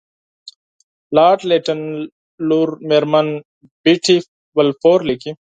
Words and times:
لارډ 1.15 1.39
لیټن 1.49 1.81
لور 2.49 2.69
میرمن 2.89 3.27
بیټي 3.83 4.17
بالفور 4.55 4.99
لیکي. 5.09 5.31